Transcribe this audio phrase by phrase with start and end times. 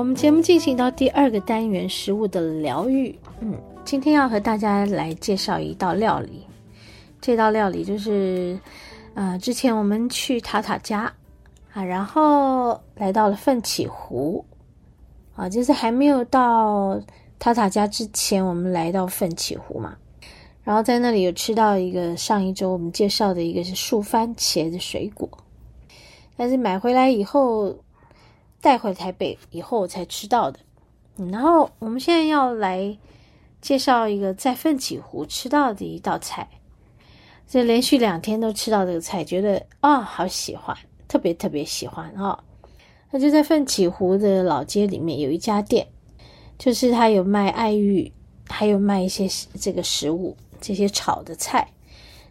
[0.00, 3.14] 我们节目进行到第二个单元——食物的疗愈。
[3.40, 6.46] 嗯，今天要和大家来介绍一道料理。
[7.20, 8.58] 这道料理就是，
[9.12, 11.12] 呃，之前我们去塔塔家。
[11.74, 14.42] 啊，然后来到了奋起湖，
[15.36, 16.98] 啊，就是还没有到
[17.38, 19.94] 塔塔家之前，我们来到奋起湖嘛。
[20.64, 25.28] 然后在那里有吃到一个上一周我们介绍的一个是树番茄的水果，
[26.38, 27.76] 但是买回来以后
[28.60, 30.60] 带回台北以后才吃到的。
[31.30, 32.96] 然后我们现在要来
[33.60, 36.48] 介绍一个在奋起湖吃到的一道菜，
[37.46, 40.76] 这连续两天都吃到这个菜，觉得啊，好喜欢。
[41.08, 42.44] 特别特别喜欢啊！
[43.10, 45.88] 那就在奋起湖的老街里面有一家店，
[46.56, 48.12] 就是他有卖爱玉，
[48.48, 49.26] 还有卖一些
[49.60, 51.72] 这个食物，这些炒的菜。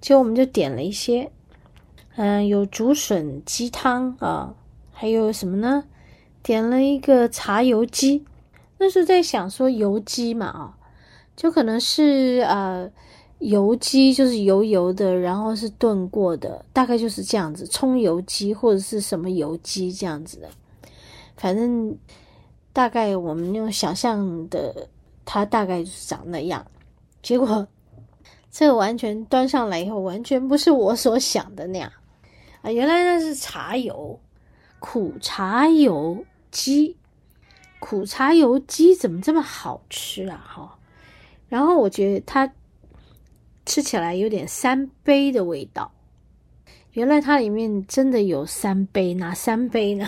[0.00, 1.30] 结果我们就点了一些，
[2.16, 4.56] 嗯，有竹笋鸡汤啊，
[4.90, 5.84] 还有什么呢？
[6.44, 8.24] 点了一个茶油鸡。
[8.78, 10.78] 那时候在想说油鸡嘛啊，
[11.34, 12.88] 就可能是呃。
[13.40, 20.48] 油鸡就是油油的，然后是炖过的，大概就是这样子，葱油鸡或者是什么油鸡这样子的，
[21.36, 21.94] 反正
[22.72, 24.88] 大概我们用想象的，
[25.26, 26.64] 它大概就是长那样。
[27.22, 27.66] 结果
[28.50, 31.92] 这个完全端上来以后，完全不是我所想的那样
[32.62, 32.70] 啊！
[32.70, 34.18] 原来那是茶油，
[34.78, 36.96] 苦茶油鸡，
[37.80, 40.42] 苦茶油鸡怎么这么好吃啊？
[40.46, 40.78] 哈，
[41.50, 42.54] 然后我觉得它。
[43.66, 45.90] 吃起来有点三杯的味道，
[46.92, 50.06] 原来它里面真的有三杯，哪三杯呢？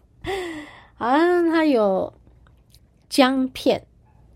[0.92, 2.12] 好像它有
[3.08, 3.86] 姜片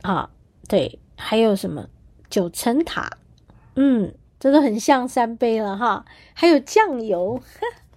[0.00, 0.30] 啊，
[0.66, 1.90] 对，还有什么
[2.30, 3.10] 九层塔，
[3.74, 6.06] 嗯，这都很像三杯了哈。
[6.32, 7.42] 还有酱油，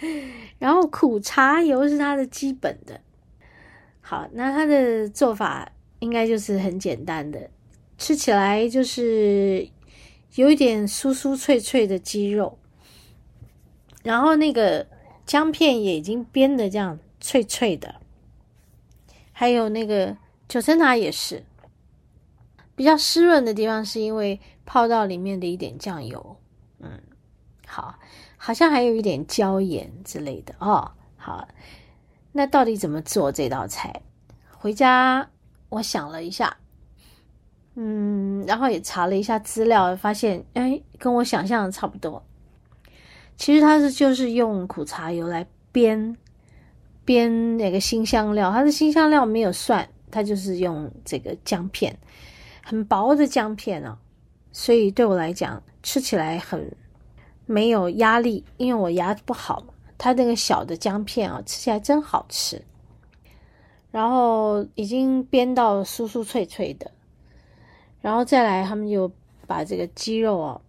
[0.58, 3.00] 然后苦茶油是它的基本的。
[4.00, 7.50] 好，那它的做法应该就是很简单的，
[7.98, 9.68] 吃起来就是。
[10.36, 12.56] 有一点酥酥脆脆的鸡肉，
[14.04, 14.86] 然后那个
[15.26, 17.96] 姜片也已经煸的这样脆脆的，
[19.32, 20.16] 还有那个
[20.48, 21.42] 九层塔也是
[22.76, 26.36] 比较湿润的地方，是因为泡到里面的一点酱油，
[26.78, 27.02] 嗯，
[27.66, 27.98] 好，
[28.42, 30.90] 好像还有一点椒盐之类的哦。
[31.18, 31.46] 好，
[32.32, 34.00] 那到底怎么做这道菜？
[34.56, 35.28] 回家
[35.68, 36.56] 我想了一下。
[37.74, 42.24] 嗯，然后也查了一下资料，发现哎，跟我想象的差不多。
[43.36, 46.16] 其实它是就是用苦茶油来煸
[47.04, 51.98] 煸那个辛香料，它的辛香料没有蒜，它就是用这个姜片，
[52.64, 53.98] 很薄的姜片啊，
[54.50, 56.74] 所以对我来讲吃起来很
[57.50, 59.74] 没有压力，因为我牙不好嘛。
[59.98, 62.62] 它那个小的姜片啊，吃起来真好吃。
[63.90, 66.88] 然后已经煸到酥酥脆脆的。
[68.00, 69.10] 然后再来，他们就
[69.48, 70.60] 把这个鸡肉啊，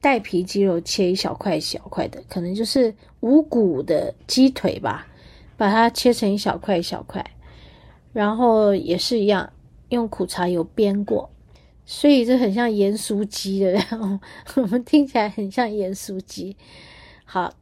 [0.00, 5.06] 带皮鸡肉切一小块一小块的，可能就是无骨的鸡腿吧，
[5.58, 7.22] 把它切成一小块一小块，
[8.14, 9.52] 然后也是一样
[9.90, 11.30] 用苦茶油煸过，
[11.86, 14.18] 所以这很像盐酥鸡的，然后
[14.56, 16.56] 我们听起来很像盐酥鸡。
[17.24, 17.52] 好，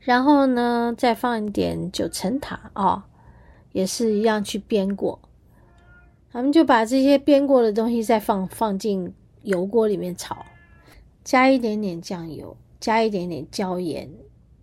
[0.00, 3.02] 然后呢，再放一点九层塔啊，哦，
[3.72, 5.20] 也是一样去煸过。
[6.32, 9.12] 咱们就把这些煸过的东西再放放进
[9.42, 10.44] 油锅里面炒，
[11.24, 14.10] 加一点点酱油，加一点点椒盐，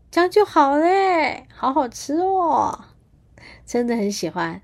[0.10, 2.86] 这样就好嘞，好好吃哦，
[3.66, 4.62] 真的很喜欢。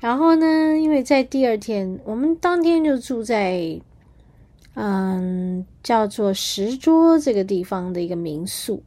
[0.00, 3.80] 然后呢，因为在第二天，我们当天就住在
[4.74, 8.82] 嗯叫做石桌这个地方的一个民宿，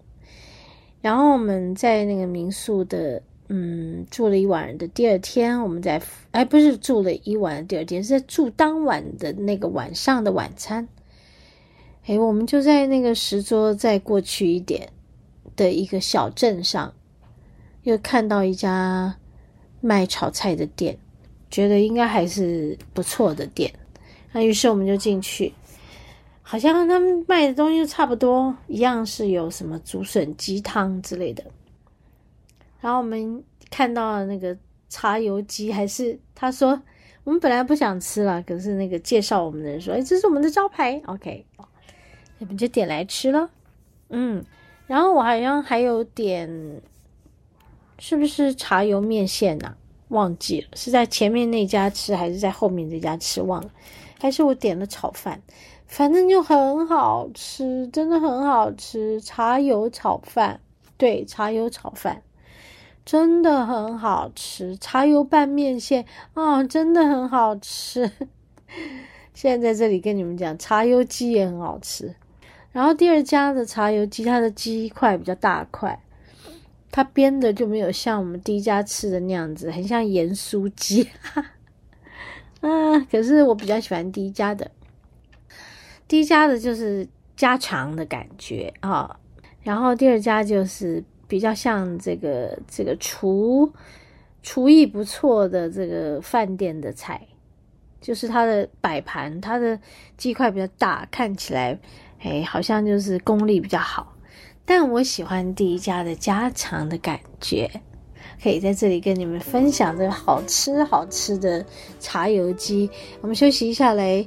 [1.01, 3.21] 然后我们在那个民宿的。
[3.49, 6.01] 嗯，住了一晚的第二天，我们在
[6.31, 10.87] 哎，不是住了一晚的第二天，是在住当晚的那个晚上的晚餐。
[12.05, 14.89] 哎，我们就在那个石桌再过去一点
[15.57, 16.93] 的一个小镇上，
[17.83, 19.17] 又看到一家
[19.81, 20.97] 卖炒菜的店，
[21.53, 23.71] 觉得应该还是不错的店。
[24.31, 25.53] 那于是我们就进去，
[26.41, 31.43] 好像他们卖的东西差不多，一样是有什么竹笋鸡汤之类的。
[32.81, 34.57] 然后我们看到了那个
[34.89, 36.81] 茶油鸡，还是他说
[37.23, 40.99] 我们本来不想吃了，可是那个介绍我们的人说：“哎，这是我们的招牌。
[41.05, 41.45] ”OK，
[42.39, 43.51] 我们就点来吃了。
[44.09, 44.43] 嗯，
[44.87, 46.81] 然后我好像还有点，
[47.99, 49.77] 是不是茶油面线呐、啊？
[50.13, 53.41] 忘记了，是在前面那家吃，还是在后面这家吃？
[53.41, 53.69] 忘了，
[54.19, 55.41] 还是我点了炒饭，
[55.87, 59.19] 反正就很好吃，真的很好吃。
[59.19, 60.61] 茶油炒饭，
[60.95, 62.21] 对，茶油炒饭
[63.03, 64.77] 真的很好吃。
[64.77, 66.05] 茶油拌面线
[66.35, 68.09] 啊、真的很好吃。
[69.33, 72.15] 现在在这里跟你们讲，茶油鸡也很好吃。
[72.71, 75.99] 然后第二家的茶油鸡，它的鸡块比较大块。
[76.95, 81.09] 它编的就没有像我们第一家吃的那样子，很像盐酥鸡，
[82.61, 82.99] 啊！
[83.09, 84.69] 可是我比较喜欢第一家的，
[86.07, 89.19] 第一家的就是家常的感觉啊，
[89.63, 93.73] 然后第二家就是比较像这个这个厨
[94.43, 97.19] 厨艺不错的这个饭店的菜，
[97.99, 99.79] 就是它的摆盘，它的
[100.15, 101.75] 鸡块比较大，看起来
[102.19, 104.12] 哎好像就是功力比较好。
[104.65, 107.69] 但我喜欢第一家的家常的感觉，
[108.41, 111.65] 可以在这里跟你们分享这个好吃好吃的
[111.99, 112.89] 茶油鸡。
[113.21, 114.25] 我们休息一下来，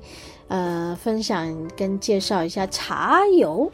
[0.49, 3.71] 呃，分享跟介绍一下茶油。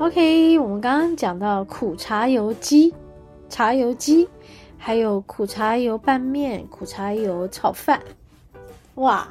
[0.00, 2.92] OK，我们刚刚讲到苦茶油鸡、
[3.48, 4.28] 茶油鸡，
[4.76, 8.02] 还有苦茶油拌面、苦茶油炒饭。
[8.96, 9.28] 哇，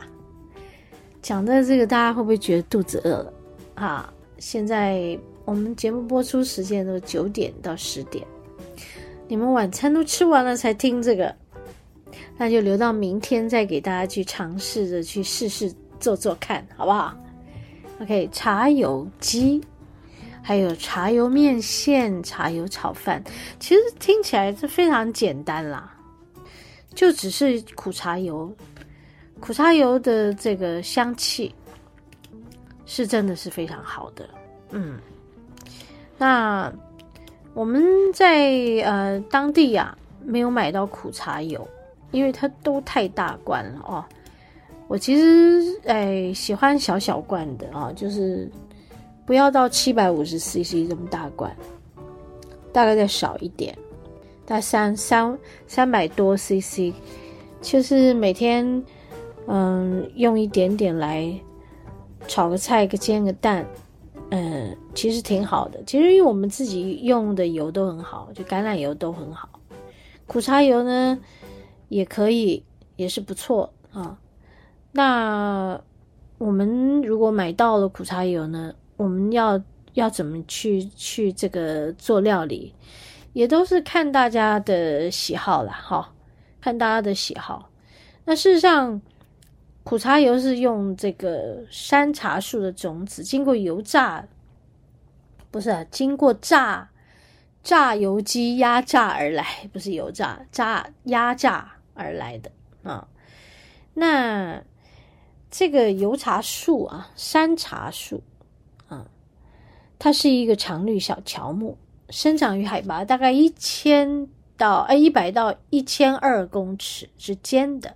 [1.22, 3.34] 讲的这个大家会不会觉得肚子饿了
[3.76, 4.14] 啊？
[4.40, 8.26] 现在我们节目播出时间都九点到十点，
[9.28, 11.36] 你们晚餐都吃完了才听这个，
[12.38, 17.14] 那就留到明天再给大家去尝试着去试试做做看，好不好
[18.02, 19.62] ？OK，茶油鸡。
[20.46, 23.24] 还有茶油面线、茶油炒饭，
[23.62, 25.96] 其实听起来是非常简单啦，
[26.94, 28.54] 就只是苦茶油，
[29.40, 31.56] 苦茶油的这个香气
[32.86, 34.30] 是真的是非常好的。
[34.72, 35.00] 嗯，
[36.18, 36.72] 那
[37.54, 37.82] 我们
[38.14, 38.52] 在
[38.84, 41.66] 呃当地呀、啊、没有买到苦茶油，
[42.12, 44.04] 因为它都太大罐了哦。
[44.90, 48.52] 我其实哎喜欢小小罐的啊、哦，就是。
[49.26, 51.56] 不要到七百五十 CC 这么大罐，
[52.72, 53.78] 大概再少一点，
[54.46, 56.94] 大三三三百多 CC，
[57.62, 58.84] 就是每天
[59.48, 61.34] 嗯用一点点来
[62.28, 63.66] 炒个菜，煎个蛋，
[64.32, 65.82] 嗯，其实挺好的。
[65.86, 69.48] 其实因为我们自己用的油都很好，就橄榄油都很好，
[70.28, 71.18] 苦茶油呢
[71.88, 72.62] 也可以，
[72.98, 74.18] 也是不错啊。
[74.92, 75.80] 那
[76.38, 78.74] 我们如果买到了苦茶油呢？
[79.04, 79.62] 我们要
[79.96, 82.74] 要怎么去去这个做料理，
[83.34, 86.14] 也都是看大家的喜好啦，哈，
[86.62, 87.70] 看大家的喜好。
[88.24, 89.02] 那事实上，
[89.84, 94.26] 苦茶油是用这个山茶树的种子，经过油炸，
[95.52, 96.90] 不是啊，经过榨
[97.62, 102.50] 榨油机压榨而来，不是油炸，榨压榨而来的
[102.84, 103.06] 啊。
[103.94, 104.64] 那
[105.52, 108.24] 这个油茶树啊，山茶树。
[110.04, 111.78] 它是一个常绿小乔木，
[112.10, 117.96] 生长于海拔大概一千到哎一百到一千二公尺之间的，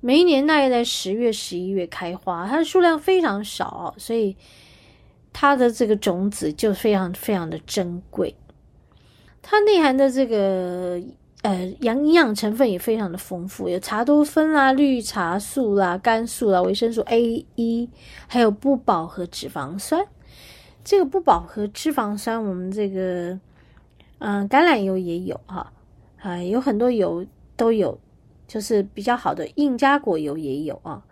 [0.00, 4.34] 每一年大概在十月、十一月开花，它的数量非常少，所以
[5.30, 8.34] 它的这个种子就非常非常的珍贵。
[9.42, 10.98] 它内含的这个
[11.42, 17.90] 呃养营养成分也非常的丰富，有茶多酚啦、绿茶素啦、肝素啦、维生素 A、E，
[18.26, 20.06] 还有不饱和脂肪酸。
[20.86, 23.40] 这个不饱和脂肪酸，我们这个，
[24.18, 25.72] 嗯、橄榄油也有哈，
[26.20, 27.26] 啊，有很多油
[27.56, 27.98] 都有，
[28.46, 31.04] 就是比较好的印加果油也有啊。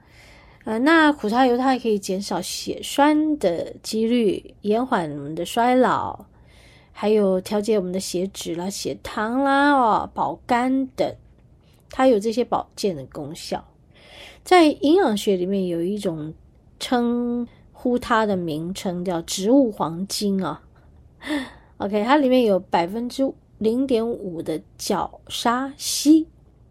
[0.62, 6.26] 呃，那苦茶油它还可以减少血栓的几率，延缓我们的衰老，
[6.92, 11.16] 还有调节我们的血脂啦、血糖啦、哦、保肝等，
[11.90, 13.66] 它有这些保健的功效。
[14.44, 16.32] 在营养学里面有一种
[16.78, 17.48] 称
[17.84, 20.62] 呼它的名称叫植物黄金啊。
[21.76, 26.26] OK，它里面有百分之零点五的角鲨烯。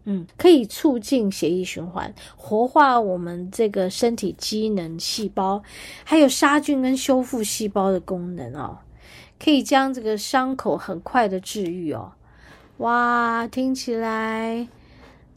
[0.06, 5.62] 嗯，可以促进血液循环，活化我们这个身体机能细胞，
[6.02, 8.78] 还有杀菌跟修复细胞的功能哦。
[9.38, 12.12] 可以将这个伤口很快的治愈哦。
[12.78, 14.66] 哇，听起来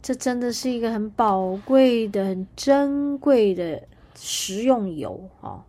[0.02, 3.80] 这真的是一个很宝贵的、很珍贵的
[4.16, 5.62] 食用油哦。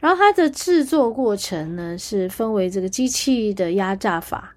[0.00, 4.52] 然后它的制作过程呢，是分为这个机器的压榨法。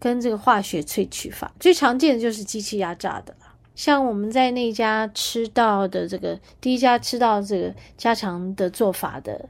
[0.00, 9.48] 跟这个化学萃取法最常见的就是机器压榨的了，像我们在那家吃到的这个第一家吃到这个家常的做法的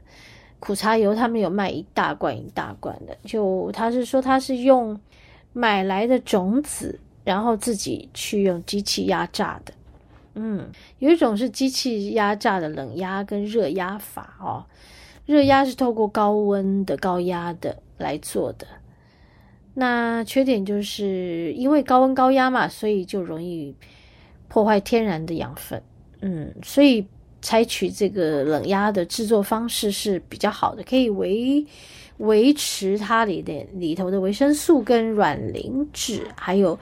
[0.61, 4.97] 苦茶油，他们有卖一大罐一大罐的，就他是说他是用
[5.51, 9.73] 买来的种子，然后自己去用机器压榨的。
[10.35, 14.65] 嗯，有一种是机器压榨的冷压跟热压法哦，
[15.25, 18.67] 热压是透过高温的高压的来做的。
[19.73, 23.75] 那缺点就是因为高温高压嘛，所以就容易
[24.47, 25.81] 破坏天然的养分。
[26.21, 27.05] 嗯，所以
[27.41, 31.65] 采取这个冷压的制作方式是比较好的，可以维
[32.17, 36.79] 维持它里的里头的维生素跟卵磷脂，还有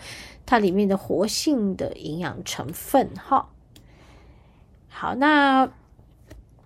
[0.54, 3.10] 它里面的活性的营养成分。
[3.16, 3.50] 哈，
[4.88, 5.68] 好，那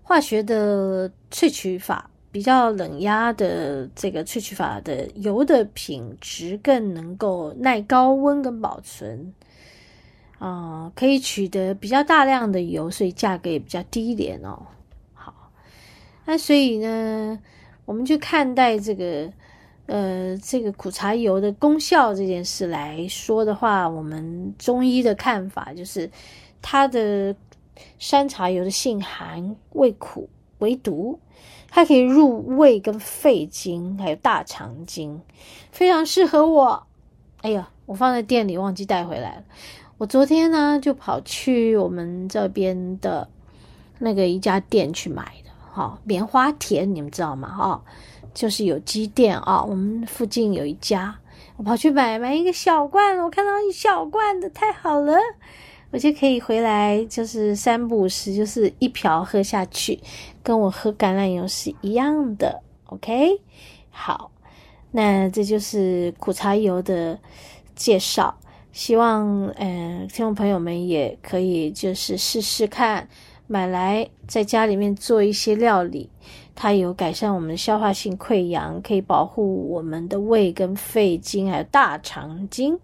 [0.03, 2.09] 化学的萃取法。
[2.29, 9.33] 比较冷压的这个萃取法的油的品质更能够耐高温跟保存，
[10.37, 14.67] 啊、可以取得比较大量的油，所以价格也比较低廉哦。
[15.15, 15.51] 好，
[16.25, 17.39] 那所以呢，
[17.85, 19.31] 我们就看待这个
[19.87, 26.09] 呃这个苦茶油的功效这件事来说的话，我们中医的看法就是
[26.61, 27.35] 它的
[27.97, 30.29] 山茶油的性寒、味苦、
[30.59, 31.19] 为毒。
[31.69, 35.21] 它可以入胃跟肺经，还有大肠经，
[35.69, 36.87] 非常适合我。
[37.41, 39.43] 哎呀，我放在店里忘记带回来了。
[39.97, 43.27] 我昨天呢就跑去我们这边的
[43.99, 47.49] 那个一家店去买的，哈、棉花田，你们知道吗？
[47.49, 47.83] 哈、
[48.37, 51.17] 就是有机店啊、我们附近有一家，
[51.55, 55.15] 我跑去买买一个小罐，我看到一小罐的，太好了。
[55.89, 59.99] 我就可以回来，就是三不五时，就是一瓢喝下去，
[60.43, 62.61] 跟我喝橄榄油是一样的。
[62.85, 63.41] OK，
[63.89, 64.29] 好，
[64.91, 67.17] 那这就是苦茶油的
[67.73, 68.37] 介绍。
[68.71, 73.09] 希望嗯，听众朋友们也可以就是试试看，
[73.47, 76.11] 买来在家里面做一些料理，
[76.59, 82.79] 它有改善我们的消化性溃疡，可以保护我们的胃跟肺经，还有大肠经。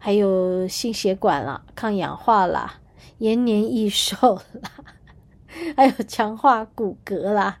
[0.00, 2.80] 还有心血管啦，抗氧化啦，
[3.18, 4.70] 延年益寿啦，
[5.74, 7.58] 还有强化骨骼啦，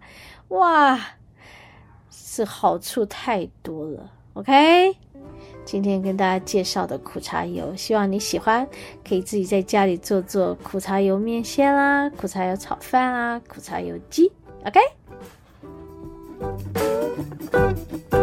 [0.48, 1.00] 哇，
[2.10, 4.10] 是好处太多了。
[4.34, 4.94] OK，
[5.64, 8.68] 今天跟大家介绍的苦茶油，希望你喜欢，
[9.08, 14.30] 可以自己在家里做做苦茶油面线啦，苦茶油炒饭啦，苦茶油鸡。
[14.66, 14.78] OK。
[16.44, 18.13] Thank you.